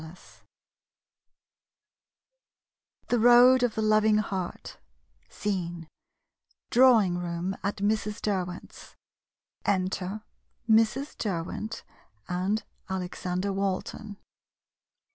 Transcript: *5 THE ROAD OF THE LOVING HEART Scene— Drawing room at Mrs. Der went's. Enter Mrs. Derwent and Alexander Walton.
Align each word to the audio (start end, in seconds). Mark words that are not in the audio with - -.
*5 0.01 0.41
THE 3.09 3.19
ROAD 3.19 3.61
OF 3.61 3.75
THE 3.75 3.83
LOVING 3.83 4.17
HEART 4.17 4.79
Scene— 5.29 5.87
Drawing 6.71 7.19
room 7.19 7.55
at 7.63 7.75
Mrs. 7.77 8.19
Der 8.19 8.43
went's. 8.43 8.95
Enter 9.63 10.23
Mrs. 10.67 11.15
Derwent 11.19 11.83
and 12.27 12.63
Alexander 12.89 13.53
Walton. 13.53 14.17